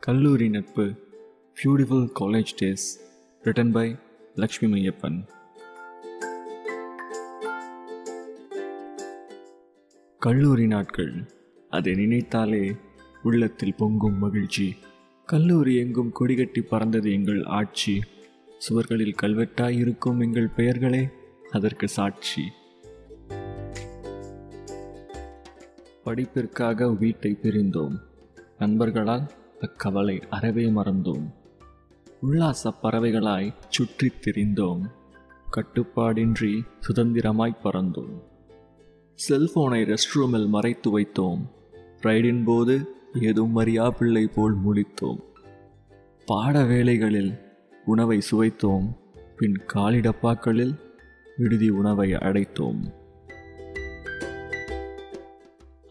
கல்லூரி 0.00 0.48
நட்பு 0.48 0.82
beautiful 1.54 2.10
college 2.20 2.52
days 2.60 2.86
written 3.44 3.72
by 3.72 3.96
Lakshmi 4.34 4.68
Maiyappan. 4.68 5.28
கல்லூரி 10.18 10.66
நாட்கள் 10.66 11.30
அதை 11.70 11.92
நினைத்தாலே 11.94 12.76
உள்ளத்தில் 13.22 13.74
பொங்கும் 13.74 14.18
மகிழ்ச்சி. 14.18 14.76
கல்லூரி 15.26 15.76
எங்கும் 15.76 16.12
கொடிகட்டி 16.20 16.60
பறந்தது 16.60 17.12
எங்கள் 17.12 17.44
ஆட்சி. 17.44 18.00
சுவர்களில் 18.58 19.14
கல்வெட்டாய் 19.22 19.76
இருக்கும் 19.76 20.20
எங்கள் 20.20 20.48
பெயர்களே 20.48 21.08
அதற்கு 21.50 21.88
சாட்சி. 21.88 22.42
படிப்பிற்காக 26.04 26.96
வீட்டை 26.98 27.38
பிரிந்தோம். 27.42 27.98
நண்பர்களால் 28.58 29.30
கவலை 29.68 30.22
அறவே 30.30 30.64
மறந்தோம். 30.64 31.30
உல்லாச 32.20 32.74
பறவைகளாய் 32.82 33.54
சுற்றித் 33.68 34.26
திரிந்தோம். 34.26 34.80
கட்டுப்பாடின்றி 35.56 36.62
சுதந்திரமாய் 36.88 37.56
பறந்தோம். 37.64 38.22
செல்போனை 39.28 39.84
ரெஸ்ட் 39.84 40.14
ரூமில் 40.14 40.46
மறைத்து 40.46 41.00
வைத்தோம். 41.00 41.46
ரைடின் 42.00 42.44
போது 42.44 42.88
ஏதும் 43.22 43.50
மரியா 43.50 43.90
பிள்ளை 43.90 44.26
போல் 44.26 44.56
முழித்தோம். 44.66 45.20
பாட 46.26 46.64
வேளைகளில் 46.64 47.38
உணவை 47.84 48.20
சுவைத்தோம். 48.30 48.96
பின் 49.36 49.60
காலிடப்பாக்களில் 49.74 50.78
விடுதி 51.36 51.68
உணவை 51.68 52.12
அடைத்தோம். 52.12 52.92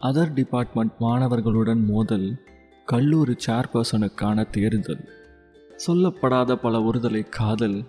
அதர் 0.00 0.32
டிபார்ட்மெண்ட் 0.32 0.92
மாணவர்களுடன் 1.00 1.84
மோதல் 1.84 2.48
கல்லூரி 2.90 3.34
சேர்பர்சனுக்கான 3.46 4.50
தேர்தல். 4.50 5.08
சொல்லப்படாத 5.86 6.54
பல 6.54 6.78
ஒருதலை 6.78 7.28
காதல் 7.28 7.84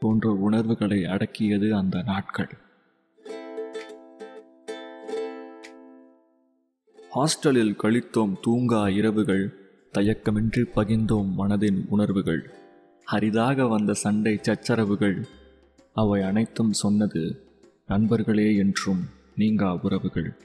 போன்ற 0.00 0.30
உணர்வுகளை 0.30 1.02
அடக்கியது 1.02 1.70
அந்த 1.70 2.02
நாட்கள். 2.02 2.48
ஹாஸ்டலில் 7.14 7.76
கழித்தோம் 7.82 8.32
தூங்கா 8.46 8.88
இரவுகள் 8.88 9.54
தயக்கமின்றி 9.94 10.64
பகிர்ந்தோம் 10.76 11.30
மனதின் 11.38 11.84
உணர்வுகள். 11.88 12.50
அரிதாக 13.04 13.66
வந்த 13.66 13.92
சண்டை 13.92 14.40
சச்சரவுகள் 14.42 15.24
அவை 15.94 16.22
அனைத்தும் 16.22 16.72
சொன்னது 16.72 17.46
நண்பர்களே 17.86 18.56
என்றும் 18.56 19.04
நீங்கா 19.36 19.78
உறவுகள். 19.82 20.36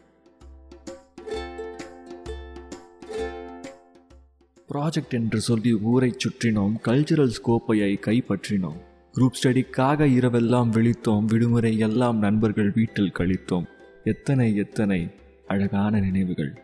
ப்ராஜெக்ட் 4.73 5.09
என்று 5.09 5.41
சொல்லி 5.41 5.73
ஊரைச் 5.73 6.27
சுற்றினோம் 6.27 6.73
கல்ச்சுரல் 6.85 7.33
ஸ்கோப்பையை 7.41 7.95
கைப்பற்றினோம். 7.99 8.77
குரூப் 9.13 9.37
ஸ்டடிக்காக 9.43 10.05
இரவெல்லாம் 10.05 10.69
விழித்தோம் 10.69 11.25
விடுமுறை 11.25 11.77
எல்லாம் 11.77 12.17
நண்பர்கள் 12.17 12.71
வீட்டில் 12.71 13.11
கழித்தோம். 13.19 13.65
எத்தனை 14.03 14.55
எத்தனை 14.55 15.09
அழகான 15.47 15.99
நினைவுகள். 15.99 16.61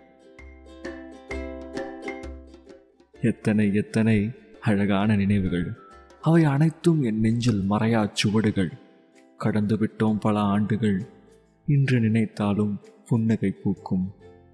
எத்தனை 3.22 3.74
எத்தனை 3.74 4.32
அழகான 4.62 5.16
நினைவுகள். 5.16 5.74
அவை 6.22 6.44
அனைத்தும் 6.44 7.04
என் 7.04 7.20
நெஞ்சில் 7.20 7.70
மறையா 7.70 8.10
சுவடுகள். 8.14 8.72
கடந்து 9.38 9.78
விட்டோம் 9.78 10.20
பல 10.20 10.40
ஆண்டுகள். 10.40 11.06
இன்று 11.68 12.00
நினைத்தாலும் 12.00 12.80
புன்னகை 13.08 13.52
பூக்கும் 13.52 14.14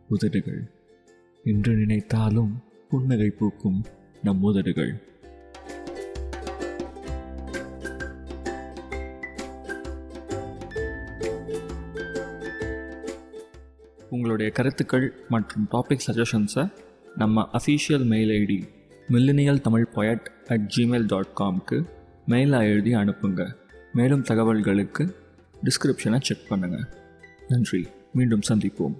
உதடுகள். 0.09 0.71
இன்று 1.43 1.75
நினைத்தாலும் 1.75 2.59
புன்னகை 2.91 3.29
பூக்கும் 3.29 3.85
நம் 4.23 4.41
உதடுகள் 4.41 4.91
உங்களுடைய 14.09 14.51
கருத்துக்கள் 14.51 15.13
மற்றும் 15.29 15.67
டாபிக் 15.71 16.05
சஜஷன்ஸை 16.07 16.71
நம்ம 17.15 17.49
official 17.53 18.05
mail 18.05 18.29
ID 18.29 18.59
millennial 19.09 19.61
Tamil 19.61 19.87
poet 19.95 20.25
at 20.47 20.73
Gmail 20.77 21.05
dot 21.05 21.35
காம்க்கு 21.39 21.85
மெயிலாக 22.27 22.71
எழுதி 22.73 22.93
அனுப்புங்க. 22.93 23.53
மேலும் 23.93 24.23
தகவல்களுக்கு 24.23 25.15
டிஸ்கிரிப்ஷனை 25.63 26.21
செக் 26.21 26.47
பண்ணுங்கள் 26.49 26.87
நன்றி. 27.47 27.87
மீண்டும் 28.13 28.47
சந்திப்போம். 28.49 28.97